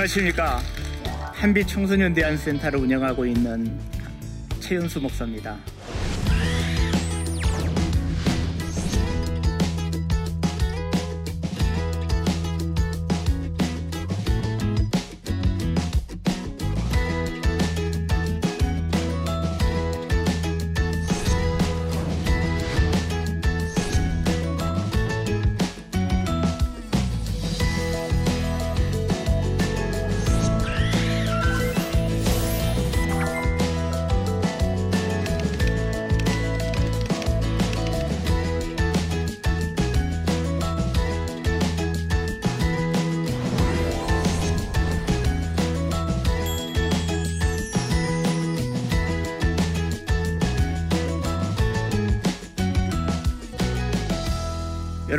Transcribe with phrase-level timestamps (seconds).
[0.00, 0.60] 안녕하십니까.
[1.34, 3.78] 한빛 청소년 대안센터를 운영하고 있는
[4.58, 5.58] 최윤수 목사입니다.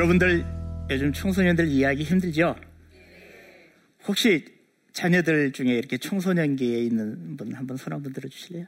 [0.02, 0.44] 여러분들
[0.90, 2.56] 요즘 청소년들 이해하기 힘들죠?
[4.08, 4.46] 혹시
[4.94, 8.66] 자녀들 중에 이렇게 청소년기에 있는 분 한번 손 한번 들어주실래요?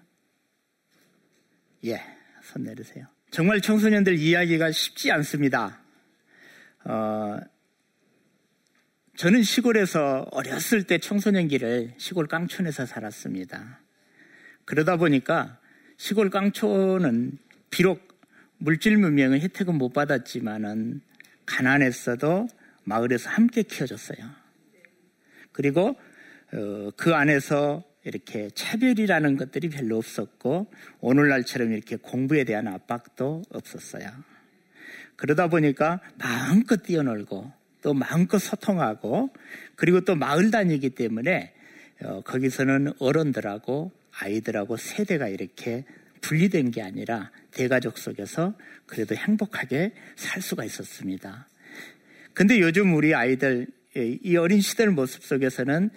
[1.86, 2.00] 예,
[2.44, 3.08] 손 내리세요.
[3.32, 5.82] 정말 청소년들 이해하기가 쉽지 않습니다.
[6.86, 7.40] 어,
[9.16, 13.80] 저는 시골에서 어렸을 때 청소년기를 시골 깡촌에서 살았습니다.
[14.66, 15.60] 그러다 보니까
[15.98, 17.40] 시골 깡촌은
[17.72, 18.08] 비록
[18.60, 21.02] 물질 문명의 혜택은 못 받았지만은
[21.46, 22.48] 가난했어도
[22.84, 24.18] 마을에서 함께 키워줬어요.
[25.52, 25.96] 그리고
[26.54, 34.10] 어, 그 안에서 이렇게 차별이라는 것들이 별로 없었고 오늘날처럼 이렇게 공부에 대한 압박도 없었어요.
[35.16, 37.52] 그러다 보니까 마음껏 뛰어놀고
[37.82, 39.30] 또 마음껏 소통하고
[39.76, 41.54] 그리고 또 마을 다니기 때문에
[42.04, 45.86] 어, 거기서는 어른들하고 아이들하고 세대가 이렇게
[46.22, 48.56] 분리된 게 아니라 대가족 속에서
[48.86, 51.48] 그래도 행복하게 살 수가 있었습니다.
[52.34, 55.90] 근데 요즘 우리 아이들 이 어린 시절 모습 속에서는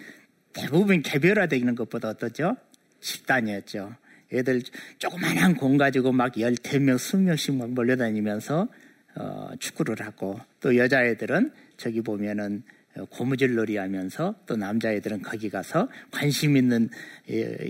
[0.53, 2.57] 대부분 개별화되는 것보다 어떠죠?
[3.01, 3.95] 집단이었죠.
[4.33, 4.61] 애들
[4.97, 8.67] 조그만한 공 가지고 막 열댓 명, 스무 명씩 막 몰려다니면서
[9.15, 12.63] 어, 축구를 하고 또 여자애들은 저기 보면은
[13.09, 16.89] 고무줄 놀이 하면서 또 남자애들은 거기 가서 관심 있는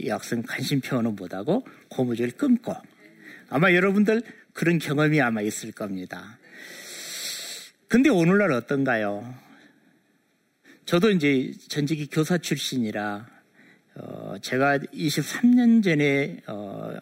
[0.06, 2.74] 여학생 관심 표현은 못하고 고무줄 끊고
[3.50, 4.22] 아마 여러분들
[4.54, 6.38] 그런 경험이 아마 있을 겁니다.
[7.88, 9.34] 근데 오늘날 어떤가요?
[10.86, 13.28] 저도 이제 전직이 교사 출신이라
[13.96, 16.98] 어, 제가 23년 전에 어,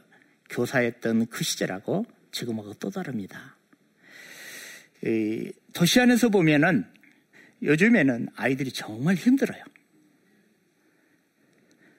[0.49, 3.55] 교사했던 그 시절하고 지금하고 또 다릅니다.
[5.03, 6.85] 이, 도시 안에서 보면은
[7.63, 9.63] 요즘에는 아이들이 정말 힘들어요.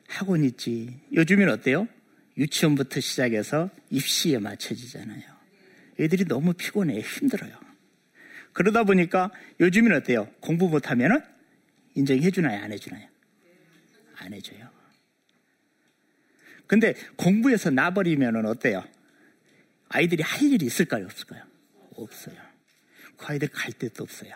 [0.09, 1.01] 학원 있지.
[1.13, 1.89] 요즘엔 어때요?
[2.36, 5.22] 유치원부터 시작해서 입시에 맞춰지잖아요.
[5.98, 7.58] 애들이 너무 피곤해, 힘들어요.
[8.52, 9.30] 그러다 보니까
[9.60, 10.30] 요즘엔 어때요?
[10.41, 11.20] 공부 못하면은
[11.94, 12.62] 인정해 주나요?
[12.62, 13.08] 안 해주나요?
[14.16, 14.69] 안 해줘요.
[16.66, 18.84] 근데 공부해서 나버리면은 어때요?
[19.88, 21.04] 아이들이 할 일이 있을까요?
[21.04, 21.42] 없을까요?
[21.97, 22.36] 없어요.
[23.16, 24.34] 그 아이들 갈 데도 없어요.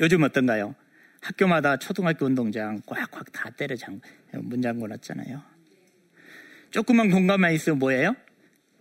[0.00, 0.74] 요즘 어떤가요?
[1.20, 4.00] 학교마다 초등학교 운동장 꽉꽉 다 때려 장,
[4.32, 5.57] 문 잠궈 놨잖아요.
[6.70, 8.14] 조그만 공간만 있으면 뭐예요?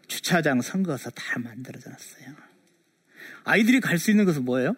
[0.07, 2.35] 주차장 선거서 다 만들어져 놨어요.
[3.43, 4.75] 아이들이 갈 수 있는 것은 뭐예요?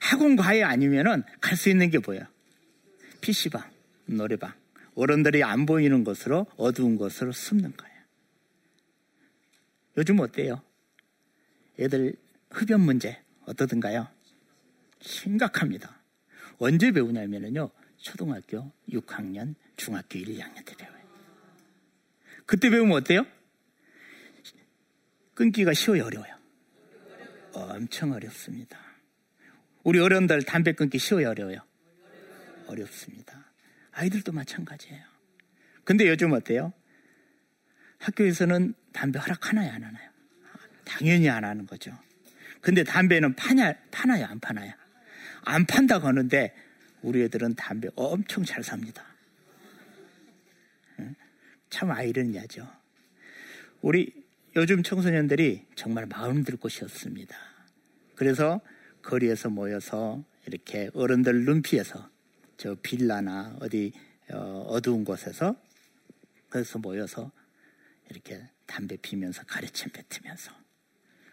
[0.00, 2.26] 학원 과외 아니면은 갈 수 있는 게 뭐예요?
[3.20, 3.70] PC방,
[4.06, 4.52] 노래방.
[4.94, 7.94] 어른들이 안 보이는 곳으로 어두운 곳으로 숨는 거예요.
[9.96, 10.62] 요즘 어때요?
[11.78, 12.14] 애들
[12.50, 14.08] 흡연 문제 어떠든가요?
[15.00, 16.00] 심각합니다.
[16.58, 17.70] 언제 배우냐면요.
[17.98, 20.93] 초등학교 6학년, 중학교 1, 2학년 때 배워요.
[22.46, 23.26] 그때 배우면 어때요?
[25.34, 26.34] 끊기가 쉬워요, 어려워요?
[27.52, 28.78] 엄청 어렵습니다.
[29.82, 31.58] 우리 어른들 담배 끊기 쉬워요, 어려워요?
[32.66, 33.44] 어렵습니다.
[33.92, 35.04] 아이들도 마찬가지예요.
[35.84, 36.72] 근데 요즘 어때요?
[37.98, 40.10] 학교에서는 담배 허락하나요, 안 하나요?
[40.84, 41.96] 당연히 안 하는 거죠.
[42.60, 44.72] 근데 담배는 파냐, 파나요, 안 파나요?
[45.42, 46.54] 안 판다고 하는데
[47.02, 49.04] 우리 애들은 담배 엄청 잘 삽니다.
[51.74, 52.70] 참 아이러니하죠.
[53.82, 54.12] 우리
[54.54, 57.36] 요즘 청소년들이 정말 마음 들 곳이 없습니다.
[58.14, 58.60] 그래서
[59.02, 62.08] 거리에서 모여서 이렇게 어른들 눈피해서
[62.58, 63.92] 저 빌라나 어디
[64.30, 65.56] 어, 두운 곳에서
[66.48, 67.32] 그래서 모여서
[68.08, 70.52] 이렇게 담배 피면서 가르침 뱉으면서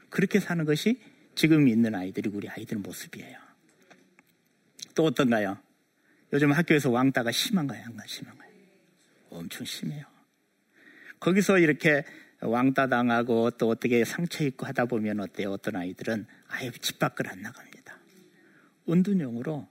[0.10, 1.00] 그렇게 사는 것이
[1.36, 3.38] 지금 있는 아이들이 우리 아이들 모습이에요.
[4.96, 5.60] 또 어떤가요?
[6.34, 7.86] 요즘 학교에서 왕따가 심한가요?
[7.86, 8.50] 안 심한가요?
[9.30, 10.11] 엄청 심해요.
[11.22, 12.04] 거기서 이렇게
[12.42, 15.52] 왕따 당하고 또 어떻게 상처 입고 하다 보면 어때요?
[15.52, 17.98] 어떤 아이들은 아예 집 밖을 안 나갑니다.
[18.90, 19.70] 은둔형으로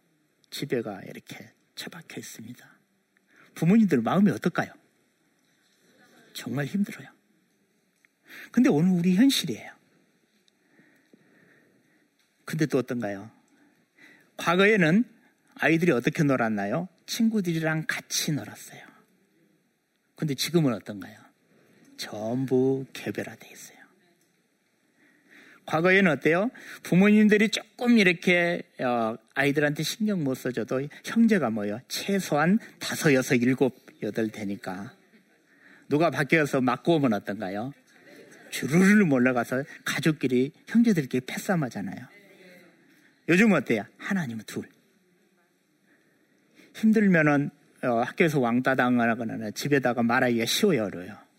[0.50, 2.78] 집에가 이렇게 처박혀 있습니다.
[3.54, 4.72] 부모님들 마음이 어떨까요?
[6.32, 7.08] 정말 힘들어요.
[8.52, 9.72] 근데 오늘 우리 현실이에요.
[12.44, 13.28] 근데 또 어떤가요?
[14.36, 15.04] 과거에는
[15.56, 16.88] 아이들이 어떻게 놀았나요?
[17.06, 18.86] 친구들이랑 같이 놀았어요.
[20.14, 21.29] 근데 지금은 어떤가요?
[22.00, 23.78] 전부 개별화돼 있어요.
[25.66, 26.50] 과거에는 어때요?
[26.82, 31.78] 부모님들이 조금 이렇게 어, 아이들한테 신경 못 써줘도 형제가 뭐요?
[31.88, 34.94] 최소한 다섯, 여섯, 일곱, 여덟 되니까
[35.90, 37.74] 누가 바뀌어서 맞고 오면 어떤가요?
[38.48, 42.06] 주르르 몰려가서 가족끼리 형제들끼리 패싸움하잖아요.
[43.28, 43.84] 요즘 어때요?
[43.98, 44.64] 하나님은 둘.
[46.74, 47.50] 힘들면은
[47.82, 51.29] 어, 학교에서 왕따 당하거나 집에다가 말하기가 쉬워요, 어려요.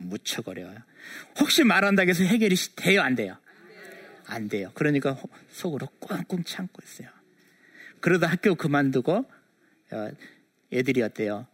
[0.00, 0.78] 무척 어려워요.
[1.38, 3.36] 혹시 말한다고 해서 해결이 돼요, 안 돼요?
[4.26, 4.70] 안 돼요.
[4.74, 5.16] 그러니까
[5.50, 7.08] 속으로 꽁꽁 참고 있어요.
[8.00, 9.24] 그러다 학교 그만두고
[9.90, 10.10] 어,
[10.72, 11.46] 애들이 어때요?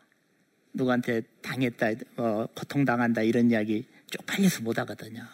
[0.73, 1.87] 누구한테 당했다,
[2.17, 5.25] 어, 고통당한다 이런 이야기 쪽팔려서 못 하거든요.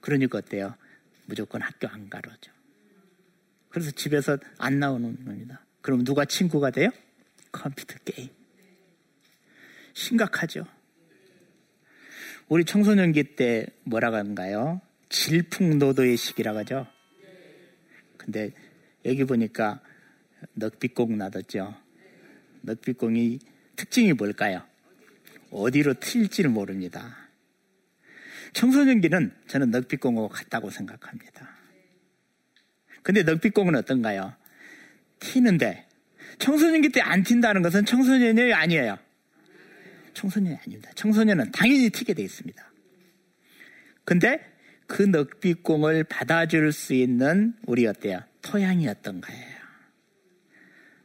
[0.00, 0.74] 그러니까 어때요?
[1.26, 2.50] 무조건 학교 안 가러죠.
[3.68, 5.64] 그래서 집에서 안 나오는 겁니다.
[5.80, 6.90] 그럼 누가 친구가 돼요?
[7.50, 8.30] 컴퓨터 게임.
[9.94, 10.66] 심각하죠.
[12.52, 14.82] 우리 청소년기 때 뭐라고 하는가요?
[15.08, 16.86] 질풍노도의 시기라고 하죠.
[18.18, 18.50] 근데
[19.06, 19.80] 여기 보니까
[20.52, 21.74] 넉빛공 놔뒀죠.
[22.60, 23.38] 넉빛공이
[23.74, 24.62] 특징이 뭘까요?
[25.50, 27.16] 어디로 튈지를 모릅니다.
[28.52, 31.48] 청소년기는 저는 넉빛공하고 같다고 생각합니다.
[33.02, 34.34] 근데 넉빛공은 어떤가요?
[35.20, 35.88] 튀는데
[36.38, 38.98] 청소년기 때 안 튄다는 것은 청소년이 아니에요.
[40.14, 40.90] 청소년이 아닙니다.
[40.94, 42.72] 청소년은 당연히 튀게 돼 있습니다.
[44.04, 44.40] 근데
[44.86, 48.20] 그 넉빛공을 받아줄 수 있는 우리 어때요?
[48.42, 49.52] 토양이었던 거예요.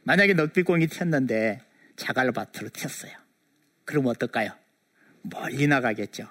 [0.02, 1.60] 만약에 넉빛공이 튀었는데
[1.96, 3.12] 자갈밭으로 튀었어요.
[3.84, 4.50] 그럼 어떨까요?
[5.22, 6.28] 멀리 나가겠죠.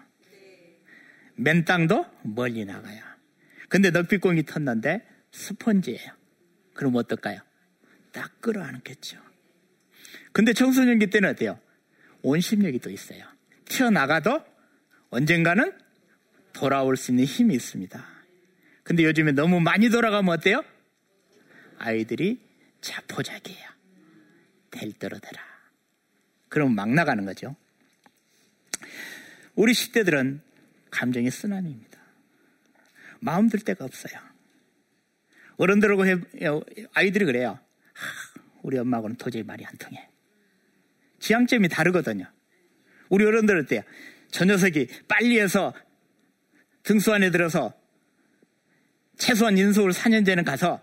[1.35, 3.01] 맨 땅도 멀리 나가요.
[3.69, 6.11] 근데 넉빛공이 텄는데 스펀지예요.
[6.73, 7.39] 그럼 어떨까요?
[8.11, 9.17] 딱 끌어안겠죠.
[10.31, 11.59] 근데 청소년기 때는 어때요?
[12.27, 13.23] 온심력이 또 있어요.
[13.65, 14.43] 튀어나가도
[15.09, 15.71] 언젠가는
[16.53, 18.05] 돌아올 수 있는 힘이 있습니다.
[18.83, 20.63] 근데 요즘에 너무 많이 돌아가면 어때요?
[21.77, 22.39] 아이들이
[22.81, 23.69] 자포자기해요.
[24.71, 25.41] 될 대로 되라.
[26.49, 27.55] 그럼 막 나가는 거죠.
[29.55, 30.39] 우리 10대들은
[30.91, 31.97] 감정이 쓰나미입니다.
[33.19, 34.21] 마음 들 데가 없어요.
[35.57, 36.17] 어른들하고 해,
[36.93, 37.59] 아이들이 그래요.
[37.93, 40.07] 하, 우리 엄마하고는 도저히 말이 안 통해.
[41.27, 42.25] 지향점이 다르거든요.
[43.09, 43.81] 우리 어른들 어때요?
[44.31, 45.73] 저 녀석이 빨리 해서
[46.83, 47.73] 등수 안에 들어서
[49.17, 50.81] 최소한 인서울 4년제는 가서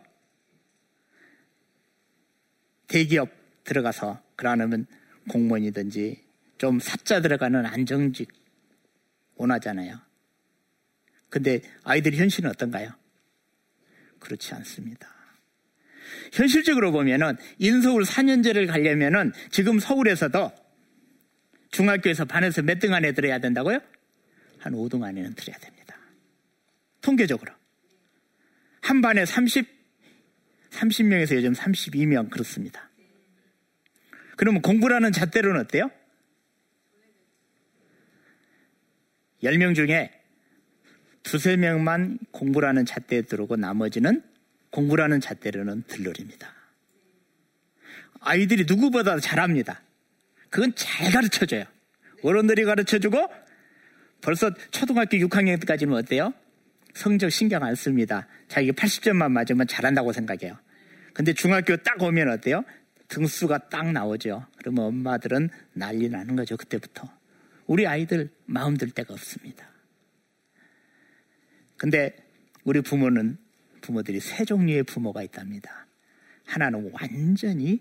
[2.88, 3.30] 대기업
[3.64, 4.86] 들어가서 그러면
[5.30, 6.22] 공무원이든지
[6.58, 8.30] 좀 사자 들어가는 안정직
[9.36, 9.98] 원하잖아요.
[11.30, 12.92] 근데 아이들이 현실은 어떤가요?
[14.20, 15.08] 그렇지 않습니다.
[16.32, 20.52] 현실적으로 보면은 인서울 4년제를 가려면은 지금 서울에서도
[21.70, 23.78] 중학교에서 반에서 몇 등 안에 들어야 된다고요?
[24.58, 25.96] 한 5등 안에는 들어야 됩니다.
[27.00, 27.52] 통계적으로.
[28.80, 29.66] 한 반에 30,
[30.70, 32.90] 30명에서 요즘 32명 그렇습니다.
[34.36, 35.90] 그러면 공부라는 잣대로는 어때요?
[39.42, 40.10] 10명 중에
[41.22, 44.22] 두세 명만 공부라는 잣대에 들어오고 나머지는
[44.74, 46.52] 공부라는 잣대로는 들러립니다.
[48.18, 49.80] 아이들이 누구보다 잘합니다.
[50.50, 51.62] 그건 잘 가르쳐줘요.
[52.24, 53.28] 어른들이 가르쳐주고
[54.20, 56.34] 벌써 초등학교 6학년 까지는 어때요?
[56.92, 58.26] 성적 신경 안 씁니다.
[58.48, 60.58] 자기가 80점만 맞으면 잘한다고 생각해요.
[61.12, 62.64] 근데 중학교 딱 오면 어때요?
[63.06, 64.44] 등수가 딱 나오죠.
[64.58, 66.56] 그러면 엄마들은 난리 나는 거죠.
[66.56, 67.08] 그때부터.
[67.66, 69.68] 우리 아이들 마음 들 데가 없습니다.
[71.76, 72.16] 근데
[72.64, 73.38] 우리 부모는
[73.84, 75.86] 부모들이 세 종류의 부모가 있답니다.
[76.46, 77.80] 하나는 완전히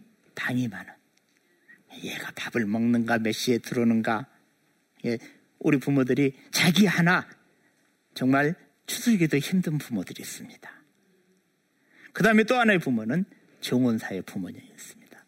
[0.67, 0.91] 많은.
[2.03, 4.27] 얘가 밥을 먹는가, 몇 시에 들어오는가.
[5.05, 5.17] 예,
[5.59, 7.25] 우리 부모들이 자기 하나
[8.13, 8.55] 정말
[8.85, 10.71] 추스기도 힘든 부모들이 있습니다.
[12.11, 13.23] 그 다음에 또 하나의 부모는
[13.61, 15.25] 정원사의 부모님이 있습니다.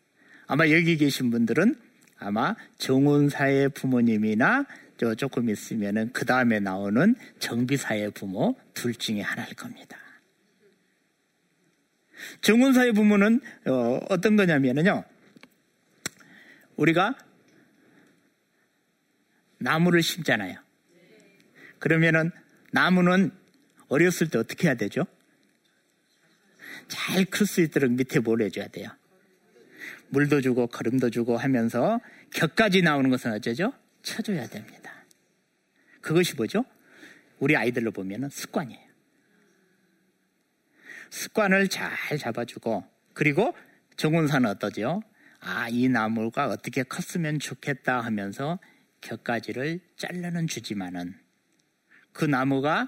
[0.48, 1.75] 아마 여기 계신 분들은
[2.17, 4.65] 아마 정원사의 부모님이나
[5.17, 10.05] 조금 있으면은 그 다음에 나오는 정비사의 부모 둘 중에 하나일 겁니다.
[12.41, 15.03] 정원사의 부모는 어, 떤 거냐면요.
[16.75, 17.15] 우리가
[19.57, 20.60] 나무를 심잖아요.
[21.79, 22.31] 그러면은
[22.72, 23.31] 나무는
[23.88, 25.05] 어렸을 때 어떻게 해야 되죠?
[26.88, 28.89] 잘 클 수 있도록 밑에 뭘 해줘야 돼요?
[30.10, 32.00] 물도 주고 거름도 주고 하면서
[32.31, 33.74] 격까지 나오는 것은 어쩌죠?
[34.03, 34.93] 쳐줘야 됩니다.
[36.01, 36.63] 그것이 뭐죠?
[37.39, 38.85] 우리 아이들로 보면 습관이에요.
[41.15, 43.55] 습관을 잘 잡아주고 그리고
[43.95, 45.01] 정운사는 어떠죠?
[45.39, 48.60] 아, 이 나무가 어떻게 컸으면 좋겠다 하면서
[49.00, 51.17] 격가지를 잘라는 주지만은
[52.12, 52.88] 그 나무가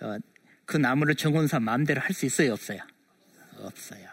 [0.00, 0.18] 어,
[0.64, 2.80] 그 나무를 정운사 마음대로 할 수 있어요, 없어요?
[3.58, 4.08] 없어요.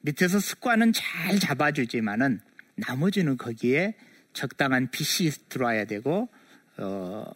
[0.00, 2.40] 밑에서 습관은 잘 잡아주지만은
[2.76, 3.94] 나머지는 거기에
[4.32, 6.30] 적당한 빛이 들어와야 되고
[6.78, 7.30] 어,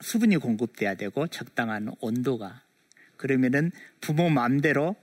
[0.00, 2.67] 수분이 공급돼야 되고 적당한 온도가
[3.18, 3.70] 그러면은
[4.00, 4.96] 부모 마음대로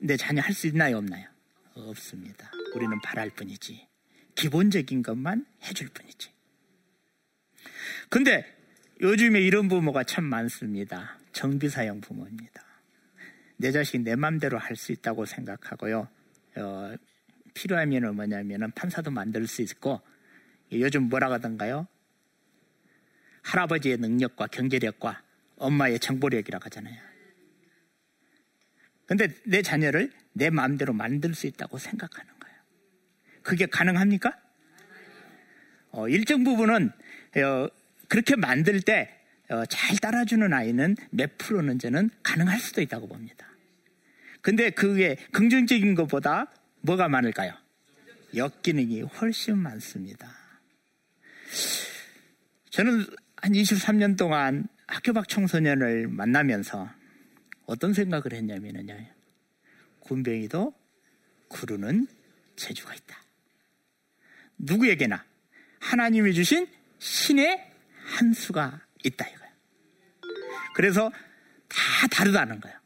[0.00, 1.28] 내 자녀 할 수 있나요 없나요?
[1.74, 2.50] 없습니다.
[2.74, 3.86] 우리는 바랄 뿐이지
[4.34, 6.30] 기본적인 것만 해줄 뿐이지.
[8.08, 8.44] 근데
[9.00, 11.18] 요즘에 이런 부모가 참 많습니다.
[11.32, 12.64] 정비사형 부모입니다.
[13.56, 16.08] 내 자식 내 맘대로 할 수 있다고 생각하고요.
[16.56, 16.94] 어,
[17.54, 20.00] 필요하면 뭐냐면은 판사도 만들 수 있고
[20.72, 21.86] 요즘 뭐라 하던가요?
[23.42, 25.22] 할아버지의 능력과 경제력과
[25.56, 27.07] 엄마의 정보력이라고 하잖아요.
[29.08, 32.56] 근데 내 자녀를 내 마음대로 만들 수 있다고 생각하는 거예요.
[33.42, 34.38] 그게 가능합니까?
[35.90, 36.92] 어, 일정 부분은
[37.36, 37.68] 어,
[38.06, 39.08] 그렇게 만들 때잘
[39.48, 39.64] 어,
[40.00, 43.48] 따라주는 아이는 몇 프로는 저는 가능할 수도 있다고 봅니다.
[44.42, 47.54] 근데 그게 긍정적인 것보다 뭐가 많을까요?
[48.36, 50.30] 역기능이 훨씬 많습니다.
[52.70, 56.97] 저는 한 23년 동안 학교 밖 청소년을 만나면서
[57.68, 58.96] 어떤 생각을 했냐면요.
[60.00, 60.74] 군뱅이도
[61.48, 62.08] 구르는
[62.56, 63.22] 재주가 있다.
[64.56, 65.22] 누구에게나
[65.78, 66.66] 하나님이 주신
[66.98, 67.70] 신의
[68.04, 69.48] 한 수가 있다 이거야.
[70.74, 71.12] 그래서
[71.68, 72.80] 다 다르다는 거야.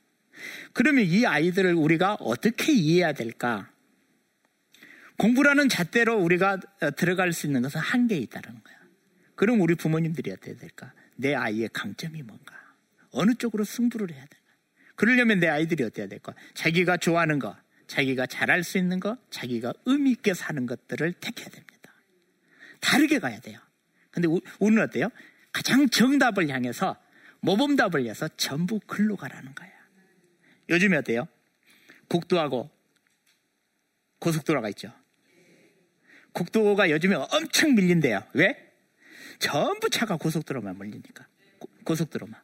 [0.72, 3.70] 그러면 이 아이들을 우리가 어떻게 이해해야 될까?
[5.16, 6.58] 공부라는 잣대로 우리가
[6.96, 8.76] 들어갈 수 있는 것은 한계에 있다는 거야.
[9.36, 10.92] 그럼 우리 부모님들이 어떻게 될까?
[11.14, 12.52] 내 아이의 강점이 뭔가?
[13.12, 14.41] 어느 쪽으로 승부를 해야 될까?
[14.94, 16.34] 그러려면 내 아이들이 어때야 될까?
[16.54, 17.56] 자기가 좋아하는 거,
[17.86, 21.92] 자기가 잘할 수 있는 거, 자기가 의미 있게 사는 것들을 택해야 됩니다.
[22.80, 23.58] 다르게 가야 돼요.
[24.10, 25.08] 근데 우리는 어때요?
[25.52, 26.96] 가장 정답을 향해서
[27.40, 29.70] 모범답을 위해서 전부 글로 가라는 거야.
[30.68, 31.26] 요즘에 어때요?
[32.08, 32.70] 국도하고
[34.20, 34.92] 고속도로가 있죠.
[36.32, 38.22] 국도가 요즘에 엄청 밀린대요.
[38.34, 38.72] 왜?
[39.38, 41.26] 전부 차가 고속도로만 몰리니까.
[41.84, 42.40] 고속도로만.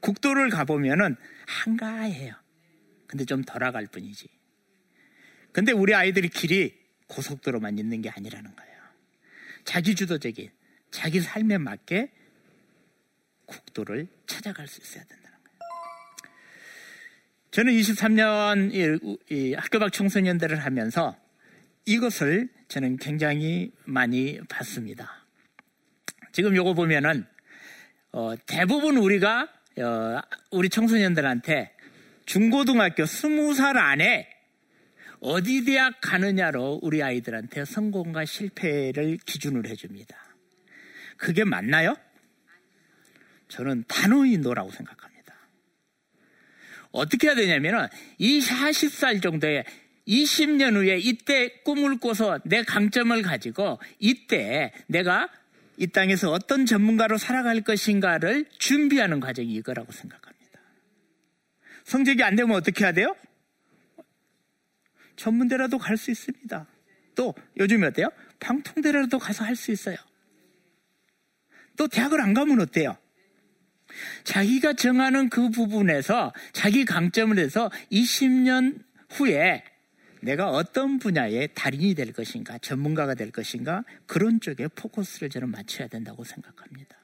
[0.00, 2.34] 국도를 가보면은 한가해요.
[3.06, 4.28] 근데 좀 돌아갈 뿐이지.
[5.52, 6.74] 근데 우리 아이들이 길이
[7.06, 8.76] 고속도로만 있는 게 아니라는 거예요.
[9.64, 10.50] 자기 주도적인,
[10.90, 12.12] 자기 삶에 맞게
[13.46, 15.58] 국도를 찾아갈 수 있어야 된다는 거예요.
[17.50, 21.16] 저는 23년 이, 이 학교 밖 청소년들을 하면서
[21.84, 25.24] 이것을 저는 굉장히 많이 봤습니다.
[26.32, 27.26] 지금 요거 보면은
[28.12, 31.72] 어, 대부분 우리가 어, 우리 청소년들한테
[32.24, 34.28] 중고등학교 스무 살 안에
[35.20, 40.16] 어디 대학 가느냐로 우리 아이들한테 성공과 실패를 기준으로 해줍니다.
[41.16, 41.96] 그게 맞나요?
[43.48, 45.34] 저는 단호히 노라고 생각합니다.
[46.90, 47.86] 어떻게 해야 되냐면은
[48.18, 49.64] 이 40살 정도에
[50.08, 55.28] 20년 후에 이때 꿈을 꿔서 내 강점을 가지고 이때 내가
[55.78, 60.60] 이 땅에서 어떤 전문가로 살아갈 것인가를 준비하는 과정이 이거라고 생각합니다.
[61.84, 63.14] 성적이 안 되면 어떻게 해야 돼요?
[65.16, 66.66] 전문대라도 갈 수 있습니다.
[67.14, 68.08] 또 요즘에 어때요?
[68.40, 69.96] 방통대라도 가서 할 수 있어요.
[71.76, 72.96] 또 대학을 안 가면 어때요?
[74.24, 79.62] 자기가 정하는 그 부분에서 자기 강점을 해서 20년 후에
[80.20, 86.24] 내가 어떤 분야의 달인이 될 것인가, 전문가가 될 것인가, 그런 쪽에 포커스를 저는 맞춰야 된다고
[86.24, 86.96] 생각합니다.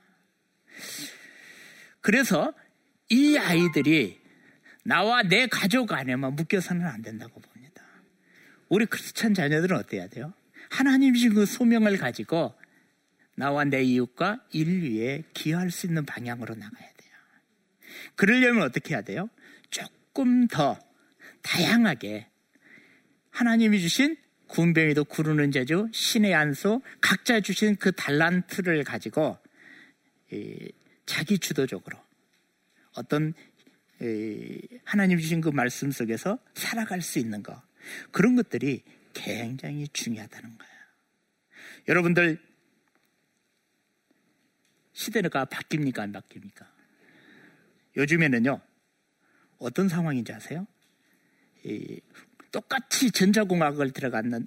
[2.01, 2.53] 그래서
[3.09, 4.21] 이 아이들이
[4.85, 7.83] 나와 내 가족 안에만 묶여서는 안 된다고 봅니다.
[8.69, 10.33] 우리 크리스천 자녀들은 어때야 돼요?
[10.71, 12.55] 하나님 주신 그 소명을 가지고
[13.37, 17.13] 나와 내 이웃과 인류에 기여할 수 있는 방향으로 나가야 돼요.
[18.17, 19.29] 그러려면 어떻게 해야 돼요?
[19.71, 20.79] 조금 더
[21.43, 22.32] 다양하게
[23.33, 29.39] 하나님이 주신 군뱅이도 구르는 재주, 신의 안소, 각자 주신 그 달란트를 가지고
[31.07, 31.99] 자기 주도적으로
[32.95, 33.35] 어떤
[34.85, 37.61] 하나님 주신 그 말씀 속에서 살아갈 수 있는 것
[38.11, 38.83] 그런 것들이
[39.15, 40.73] 굉장히 중요하다는 거예요.
[41.89, 42.39] 여러분들
[44.93, 46.67] 시대가 바뀝니까 안 바뀝니까?
[47.97, 48.61] 요즘에는요
[49.59, 50.67] 어떤 상황인지 아세요?
[52.53, 54.45] 똑같이 전자공학을 들어갔는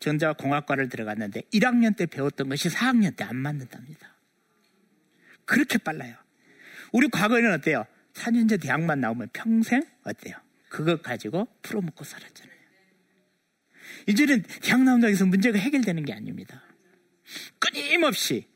[0.00, 4.14] 전자공학과를 들어갔는데 1학년 때 배웠던 것이 4학년 때 안 맞는답니다.
[5.44, 6.16] 그렇게 빨라요.
[6.92, 7.86] 우리 과거에는 어때요?
[8.14, 10.36] 4년제 대학만 나오면 평생 어때요?
[10.68, 12.56] 그것 가지고 풀어먹고 살았잖아요.
[14.08, 16.62] 이제는 대학 나온다고 해서 문제가 해결되는 게 아닙니다.
[17.58, 18.46] 끊임없이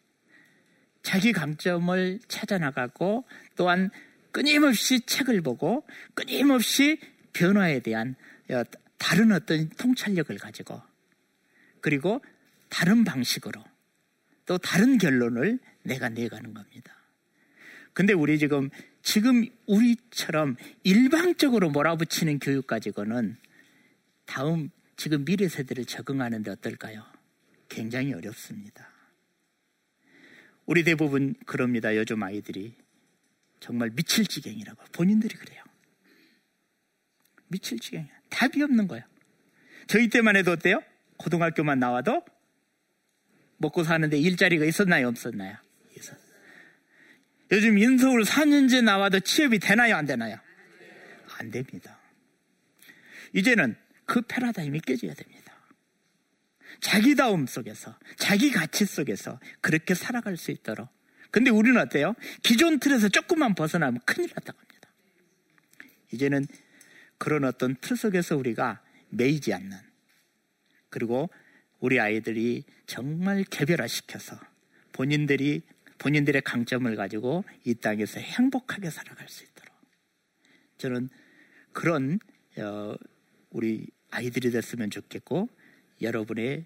[1.03, 3.25] 자기 강점을 찾아나가고
[3.57, 3.91] 또한
[4.33, 7.01] 끊임없이 책을 보고 끊임없이
[7.33, 8.17] 변화에 대한
[8.51, 8.63] 어,
[9.01, 10.81] 다른 어떤 통찰력을 가지고
[11.81, 12.23] 그리고
[12.69, 13.65] 다른 방식으로
[14.45, 16.95] 또 다른 결론을 내가 내가는 겁니다.
[17.95, 18.69] 근데 우리 지금
[19.03, 23.37] 지금 우리처럼 일방적으로 몰아붙이는 교육 가지고는
[24.27, 27.05] 다음 지금 미래 세대를 적응하는데 어떨까요?
[27.71, 28.87] 굉장히 어렵습니다.
[30.67, 31.97] 우리 대부분 그럽니다.
[31.97, 32.75] 요즘 아이들이
[33.61, 35.65] 정말 미칠 지경이라고 본인들이 그래요.
[37.49, 38.20] 미칠 지경이야.
[38.31, 39.05] 답이 없는 거예요.
[39.87, 40.83] 저희 때만 해도 어때요?
[41.19, 42.25] 고등학교만 나와도
[43.59, 45.09] 먹고 사는데 일자리가 있었나요?
[45.09, 45.57] 없었나요?
[47.53, 49.97] 요즘 인서울 4년제 나와도 취업이 되나요?
[49.97, 50.39] 안 되나요?
[51.39, 51.99] 안 됩니다.
[53.35, 55.53] 이제는 그 패러다임이 깨져야 됩니다.
[56.81, 60.89] 자기다움 속에서, 자기 가치 속에서 그렇게 살아갈 수 있도록.
[61.31, 62.15] 근데 우리는 어때요?
[62.43, 64.89] 기존 틀에서 조금만 벗어나면 큰일 났다고 합니다.
[66.13, 66.47] 이제는
[67.21, 68.81] 그런 어떤 틀 속에서 우리가
[69.11, 69.77] 매이지 않는
[70.89, 71.29] 그리고
[71.79, 74.41] 우리 아이들이 정말 개별화시켜서
[74.93, 75.61] 본인들이
[75.99, 79.75] 본인들의 강점을 가지고 이 땅에서 행복하게 살아갈 수 있도록
[80.79, 81.11] 저는
[81.73, 82.19] 그런
[82.57, 82.95] 어,
[83.51, 85.51] 우리 아이들이 됐으면 좋겠고
[86.01, 86.65] 여러분의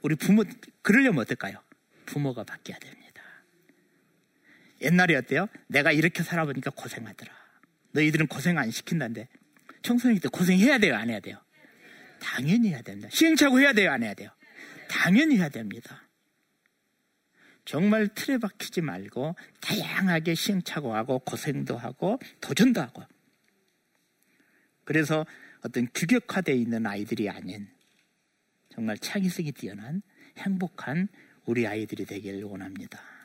[0.00, 0.44] 우리 부모
[0.80, 1.62] 그러려면 어떨까요?
[2.06, 3.22] 부모가 바뀌어야 됩니다.
[4.80, 5.46] 옛날에 어때요?
[5.66, 7.30] 내가 이렇게 살아보니까 고생하더라.
[7.92, 9.28] 너희들은 고생 안 시킨다는데
[9.82, 11.38] 청소년 때 고생해야 돼요, 안 해야 돼요?
[12.20, 13.08] 당연히 해야 된다.
[13.10, 14.30] 시행착오 해야 돼요, 안 해야 돼요?
[14.88, 16.08] 당연히 해야 됩니다.
[17.64, 23.02] 정말 틀에 박히지 말고 다양하게 시행착오하고 고생도 하고 도전도 하고
[24.84, 25.26] 그래서
[25.60, 27.68] 어떤 규격화되어 있는 아이들이 아닌
[28.70, 30.00] 정말 창의성이 뛰어난
[30.38, 31.08] 행복한
[31.44, 33.17] 우리 아이들이 되기를 원합니다.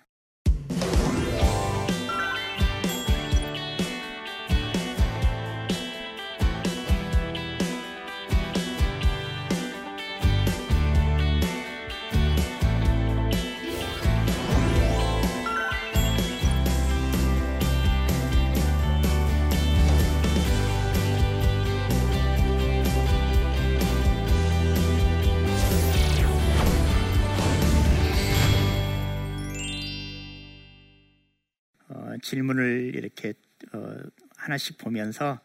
[32.34, 33.34] 질문을 이렇게
[33.74, 33.96] 어,
[34.36, 35.40] 하나씩 보면서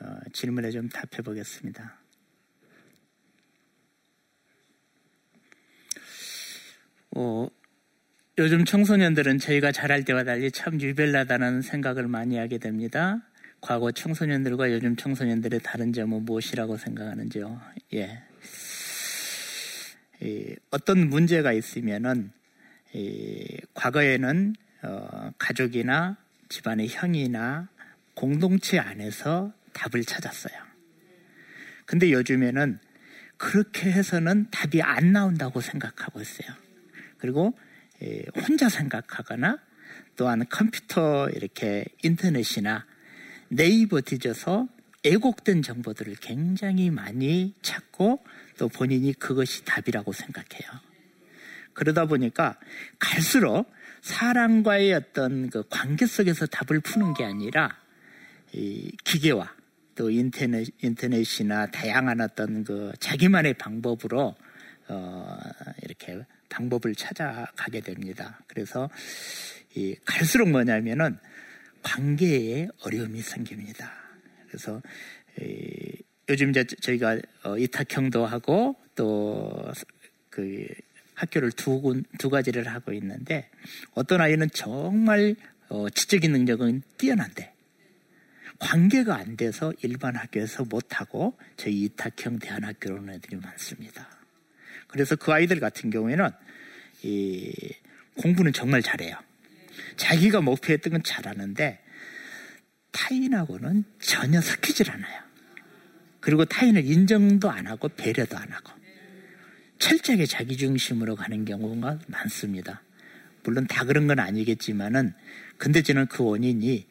[0.00, 1.96] 어, 질문에 좀 답해 보겠습니다.
[7.14, 7.46] 어,
[8.38, 13.20] 요즘 청소년들은 저희가 자랄 때와 달리 참 유별나다는 생각을 많이 하게 됩니다.
[13.60, 17.60] 과거 청소년들과 요즘 청소년들의 다른 점은 무엇이라고 생각하는지요?
[17.94, 18.20] 예.
[20.20, 22.32] 이, 어떤 문제가 있으면은
[22.94, 26.21] 이, 과거에는 어, 가족이나
[26.52, 27.70] 집안의 형이나
[28.14, 30.54] 공동체 안에서 답을 찾았어요.
[31.86, 32.78] 근데 요즘에는
[33.38, 36.54] 그렇게 해서는 답이 안 나온다고 생각하고 있어요.
[37.16, 37.58] 그리고
[38.02, 39.58] 예, 혼자 생각하거나
[40.16, 42.84] 또한 컴퓨터 이렇게 인터넷이나
[43.48, 44.68] 네이버 뒤져서
[45.04, 48.22] 애곡된 정보들을 굉장히 많이 찾고
[48.58, 50.70] 또 본인이 그것이 답이라고 생각해요.
[51.72, 52.58] 그러다 보니까
[52.98, 57.78] 갈수록 사람과의 어떤 그 관계 속에서 답을 푸는 게 아니라
[58.52, 59.54] 이 기계와
[59.94, 64.34] 또 인터넷, 인터넷이나 다양한 어떤 그 자기만의 방법으로
[64.88, 65.38] 어,
[65.82, 68.40] 이렇게 방법을 찾아가게 됩니다.
[68.48, 68.90] 그래서
[69.74, 71.18] 이 갈수록 뭐냐면은
[71.82, 73.92] 관계에 어려움이 생깁니다.
[74.48, 74.82] 그래서
[75.40, 79.72] 이 요즘 이제 저희가 어, 이탁형도 하고 또그
[81.14, 83.50] 학교를 두, 두 가지를 하고 있는데
[83.94, 85.36] 어떤 아이는 정말
[85.68, 87.52] 어, 지적인 능력은 뛰어난데
[88.58, 94.08] 관계가 안 돼서 일반 학교에서 못하고 저희 이탁형 대안학교로 오는 애들이 많습니다.
[94.86, 96.30] 그래서 그 아이들 같은 경우에는
[97.02, 97.52] 이
[98.18, 99.16] 공부는 정말 잘해요.
[99.96, 101.82] 자기가 목표했던 건 잘하는데
[102.92, 105.22] 타인하고는 전혀 섞이질 않아요.
[106.20, 108.70] 그리고 타인을 인정도 안 하고 배려도 안 하고
[109.82, 112.84] 철저하게 자기 중심으로 가는 경우가 많습니다.
[113.42, 115.12] 물론 다 그런 건 아니겠지만은
[115.58, 116.86] 근데 저는 그 원인이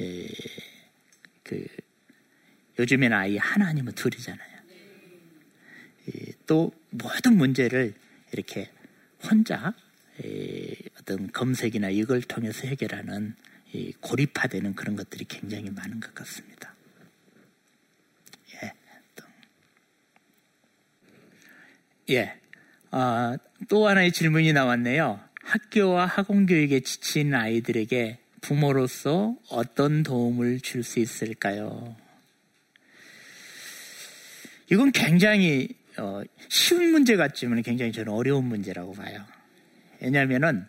[0.00, 0.28] 에,
[1.42, 1.66] 그
[2.78, 4.56] 요즘에는 아이 하나 아니면 둘이잖아요.
[6.46, 7.94] 또 모든 문제를
[8.32, 8.70] 이렇게
[9.22, 9.72] 혼자
[11.00, 13.34] 어떤 검색이나 이걸 통해서 해결하는
[14.00, 16.74] 고립화되는 그런 것들이 굉장히 많은 것 같습니다.
[18.62, 18.72] 예,
[19.14, 19.24] 또,
[22.10, 22.34] 예,
[22.90, 23.36] 아,
[23.68, 25.20] 또 하나의 질문이 나왔네요.
[25.42, 31.96] 학교와 학원 교육에 지친 아이들에게 부모로서 어떤 도움을 줄 수 있을까요?
[34.70, 39.24] 이건 굉장히 어, 쉬운 문제 같지만 굉장히 저는 어려운 문제라고 봐요.
[40.00, 40.66] 왜냐하면은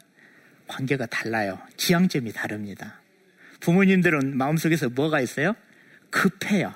[0.68, 1.60] 관계가 달라요.
[1.78, 3.02] 지향점이 다릅니다.
[3.60, 5.56] 부모님들은 마음속에서 뭐가 있어요?
[6.10, 6.74] 급해요.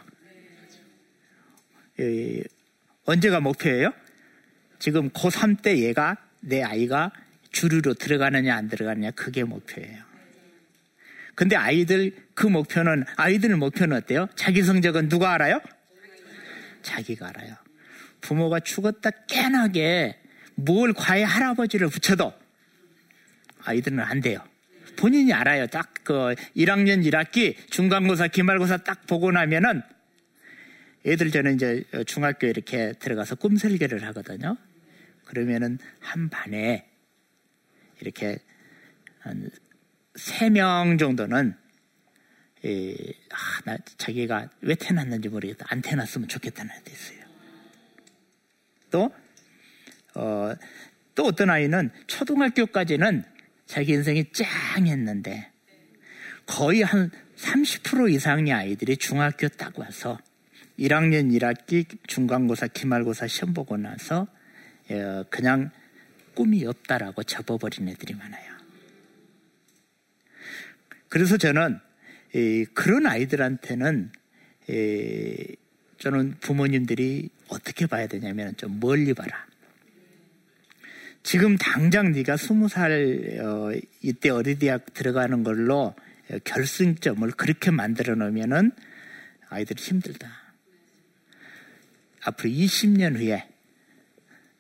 [1.99, 2.41] 에,
[3.05, 3.93] 언제가 목표예요?
[4.81, 7.11] 지금 고3 때 얘가 내 아이가
[7.51, 10.03] 주류로 들어가느냐 안 들어가느냐 그게 목표예요.
[11.35, 14.27] 근데 아이들 그 목표는 아이들 목표는 어때요?
[14.35, 15.61] 자기 성적은 누가 알아요?
[16.81, 17.55] 자기가 알아요.
[18.21, 20.17] 부모가 죽었다 깨나게
[20.55, 22.33] 뭘 과외 할아버지를 붙여도
[23.63, 24.39] 아이들은 안 돼요.
[24.97, 25.67] 본인이 알아요.
[25.67, 29.83] 딱 그 1학년 1학기 중간고사 기말고사 딱 보고 나면은
[31.05, 34.57] 애들 저는 이제 중학교 이렇게 들어가서 꿈 설계를 하거든요.
[35.31, 36.85] 그러면은 한 반에
[38.01, 38.37] 이렇게
[39.19, 39.49] 한
[40.15, 41.55] 세 명 정도는
[42.63, 45.65] 이, 아, 나 자기가 왜 태어났는지 모르겠다.
[45.69, 47.19] 안 태어났으면 좋겠다는 애도 있어요.
[48.91, 49.11] 또,
[50.15, 50.53] 어,
[51.15, 53.23] 또 어떤 아이는 초등학교까지는
[53.65, 55.49] 자기 인생이 짱했는데
[56.45, 60.19] 거의 한 30% 이상의 아이들이 중학교 딱 와서
[60.77, 64.40] 1학년 1학기 중간고사, 기말고사 시험 보고 나서 어,
[65.29, 65.71] 그냥
[66.33, 68.51] 꿈이 없다라고 접어버린 애들이 많아요.
[71.09, 71.79] 그래서 저는
[72.73, 74.11] 그런 아이들한테는
[75.99, 79.45] 저는 부모님들이 어떻게 봐야 되냐면 좀 멀리 봐라.
[81.23, 85.93] 지금 당장 네가 스무 살 어, 이때 어린이대학 들어가는 걸로
[86.43, 88.71] 결승점을 그렇게 만들어 놓으면은
[89.49, 90.31] 아이들이 힘들다.
[92.23, 93.47] 앞으로 20년 후에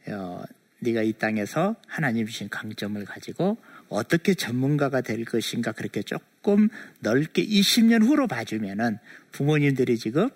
[0.07, 0.43] 어,
[0.79, 3.57] 네가 이 땅에서 하나님 주신 강점을 가지고
[3.89, 8.97] 어떻게 전문가가 될 것인가 그렇게 조금 넓게 20년 후로 봐주면은
[9.31, 10.29] 부모님들이 지금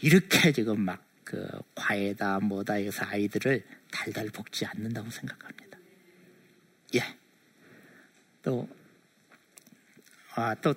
[0.00, 5.76] 이렇게 지금 막 그 과외다 뭐다 해서 아이들을 달달 볶지 않는다고 생각합니다.
[6.94, 7.00] 예.
[8.44, 8.68] 또,
[10.36, 10.72] 아, 또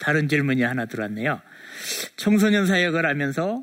[0.00, 1.42] 다른 질문이 하나 들어왔네요.
[2.16, 3.62] 청소년 사역을 하면서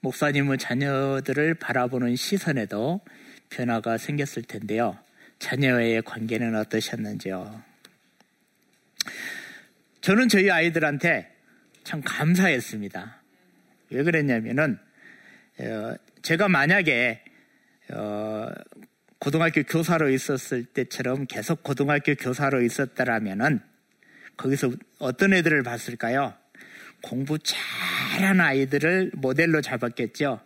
[0.00, 3.00] 목사님은 자녀들을 바라보는 시선에도
[3.50, 4.98] 변화가 생겼을 텐데요.
[5.38, 7.62] 자녀와의 관계는 어떠셨는지요?
[10.00, 11.32] 저는 저희 아이들한테
[11.84, 13.22] 참 감사했습니다.
[13.90, 14.78] 왜 그랬냐면은
[15.58, 17.24] 어, 제가 만약에
[17.92, 18.48] 어,
[19.18, 23.60] 고등학교 교사로 있었을 때처럼 계속 고등학교 교사로 있었다라면은
[24.36, 26.34] 거기서 어떤 애들을 봤을까요?
[27.02, 30.40] 공부 잘하는 아이들을 모델로 잡았겠죠.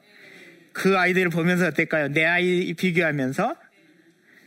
[0.72, 2.08] 그 아이들을 보면서 어떨까요?
[2.08, 3.56] 내 아이 비교하면서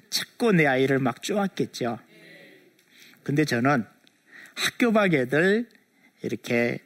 [0.09, 1.99] 찾고 내 아이를 막 쪼았겠죠.
[3.23, 3.85] 근데 저는
[4.55, 5.67] 학교 밖 애들
[6.21, 6.79] 이렇게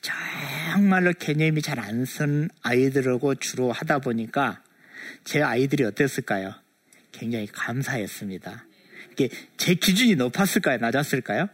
[0.00, 4.62] 정말로 개념이 잘 안 쓴 아이들하고 주로 하다 보니까
[5.24, 6.54] 제 아이들이 어땠을까요?
[7.12, 8.66] 굉장히 감사했습니다.
[9.12, 10.78] 이게 제 기준이 높았을까요?
[10.78, 11.48] 낮았을까요?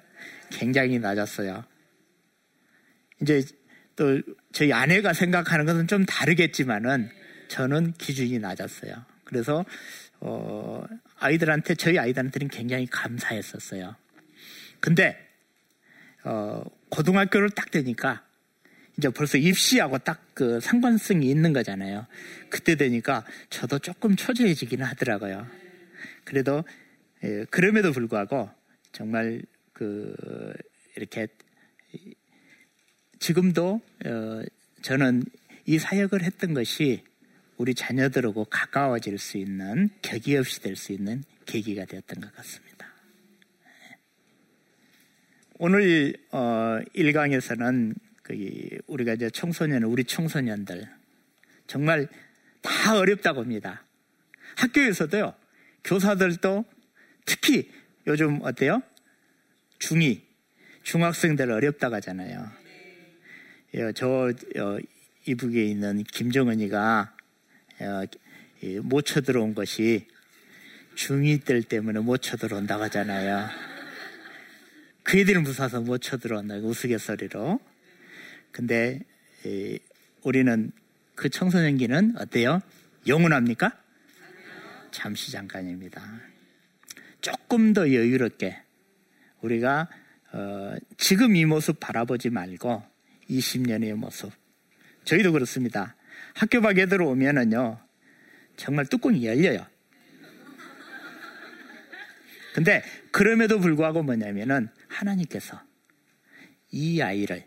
[0.50, 1.64] 굉장히 낮았어요.
[3.20, 3.44] 이제
[3.96, 7.10] 또 저희 아내가 생각하는 것은 좀 다르겠지만은
[7.48, 9.04] 저는 기준이 낮았어요.
[9.24, 9.64] 그래서
[10.20, 10.84] 어,
[11.18, 13.94] 아이들한테 저희 아이들한테는 굉장히 감사했었어요.
[14.80, 15.16] 근데
[16.24, 18.24] 어, 고등학교를 딱 되니까
[18.96, 22.06] 이제 벌써 입시하고 딱 그 상관성이 있는 거잖아요.
[22.48, 25.48] 그때 되니까 저도 조금 초조해지기는 하더라고요.
[26.22, 26.62] 그래도
[27.24, 28.48] 예, 그럼에도 불구하고
[28.92, 30.14] 정말 그
[30.94, 31.26] 이렇게
[33.18, 34.42] 지금도 어,
[34.82, 35.24] 저는
[35.66, 37.04] 이 사역을 했던 것이
[37.56, 42.86] 우리 자녀들하고 가까워질 수 있는 격이 없이 될 수 있는 계기가 되었던 것 같습니다.
[45.58, 50.88] 오늘 어, 1강에서는 그 우리가 이제 청소년, 우리 청소년들
[51.66, 52.06] 정말
[52.62, 53.84] 다 어렵다고 합니다.
[54.56, 55.34] 학교에서도요,
[55.84, 56.64] 교사들도
[57.24, 57.70] 특히
[58.06, 58.82] 요즘 어때요?
[59.80, 60.20] 중2,
[60.82, 62.50] 중학생들 어렵다고 하잖아요.
[63.74, 64.78] 예, 저 어,
[65.26, 67.14] 이북에 있는 김정은이가
[67.80, 68.04] 어,
[68.82, 70.06] 못 쳐들어온 것이
[70.96, 73.46] 중2 들 때문에 못 쳐들어온다고 하잖아요.
[75.02, 77.60] 그 애들은 무서워서 못 쳐들어온다고 우스갯소리로.
[78.52, 79.00] 근데
[80.22, 80.72] 우리는
[81.14, 82.60] 그 청소년기는 어때요?
[83.06, 83.78] 영원합니까?
[84.90, 86.02] 잠시 잠깐입니다.
[87.20, 88.62] 조금 더 여유롭게
[89.42, 89.88] 우리가
[90.32, 92.97] 어, 지금 이 모습 바라보지 말고
[93.28, 94.32] 20년의 모습.
[95.04, 95.96] 저희도 그렇습니다.
[96.34, 97.78] 학교 밖에 들어오면은요,
[98.56, 99.66] 정말 뚜껑이 열려요.
[102.54, 105.62] 근데 그럼에도 불구하고 뭐냐면은 하나님께서
[106.70, 107.46] 이 아이를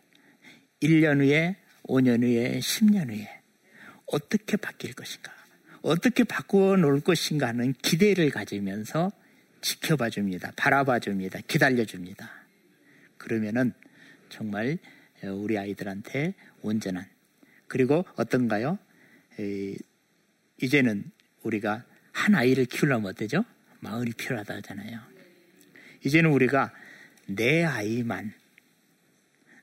[0.82, 3.28] 1년 후에, 5년 후에, 10년 후에
[4.06, 5.32] 어떻게 바뀔 것인가,
[5.82, 9.12] 어떻게 바꾸어 놓을 것인가 하는 기대를 가지면서
[9.62, 10.52] 지켜봐 줍니다.
[10.56, 11.40] 바라봐 줍니다.
[11.48, 12.32] 기다려 줍니다.
[13.18, 13.74] 그러면은
[14.30, 14.78] 정말
[15.24, 17.06] 우리 아이들한테 온전한
[17.68, 18.78] 그리고 어떤가요?
[20.62, 21.12] 이제는
[21.44, 23.46] 우리가 한 아이를 키우려면 어때죠?
[23.80, 25.00] 마을이 필요하다 하잖아요.
[26.04, 26.72] 이제는 우리가
[27.28, 28.34] 내 아이만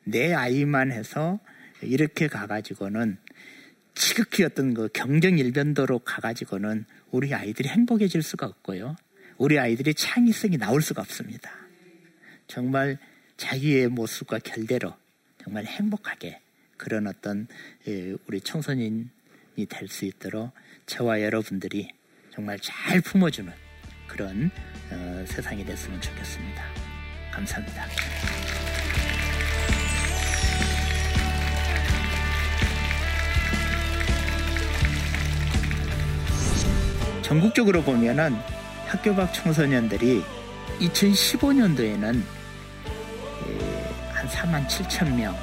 [0.04, 1.38] 내 아이만 해서
[1.82, 3.18] 이렇게 가가지고는
[3.94, 8.96] 지극히 어떤 그 경쟁 일변도로 가가지고는 우리 아이들이 행복해질 수가 없고요.
[9.36, 11.50] 우리 아이들이 창의성이 나올 수가 없습니다.
[12.46, 12.98] 정말
[13.36, 14.94] 자기의 모습과 결대로
[15.48, 16.40] 정말 행복하게
[16.76, 17.46] 그런 어떤
[17.88, 19.06] 예, 우리 청소년이
[19.66, 20.52] 될 수 있도록
[20.84, 21.88] 저와 여러분들이
[22.30, 23.50] 정말 잘 품어주는
[24.06, 24.50] 그런
[24.90, 26.62] 어, 세상이 됐으면 좋겠습니다.
[27.32, 27.86] 감사합니다.
[37.22, 38.34] 전국적으로 보면은
[38.86, 40.22] 학교 밖 청소년들이
[40.80, 42.37] 2015년도에는
[44.28, 45.34] 한 4만 7천 명.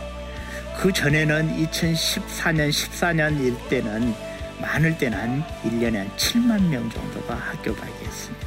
[0.78, 4.14] 그 전에는 2014년, 14년 일 때는
[4.62, 8.46] 많을 때는 한 1년에 한 7만 명 정도가 학교 가게 했습니다.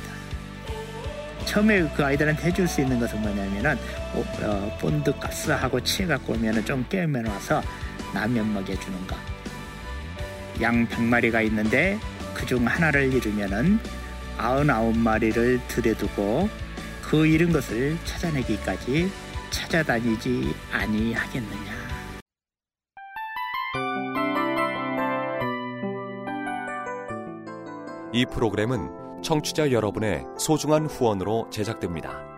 [1.46, 3.78] 처음에 그 아이들한테 해줄 수 있는 것은 뭐냐면은
[4.14, 7.62] 어, 본드 가스하고 치해 갖고 오면은 좀 깨면 와서
[8.14, 9.16] 라면 먹여주는 거.
[10.60, 11.98] 양 100마리가 있는데
[12.34, 13.78] 그중 하나를 잃으면은
[14.36, 16.48] 99마리를 들여두고
[17.02, 19.10] 그 잃은 것을 찾아내기까지
[19.58, 21.78] 찾아다니지 아니하겠느냐.
[28.12, 32.37] 이 프로그램은 청취자 여러분의 소중한 후원으로 제작됩니다.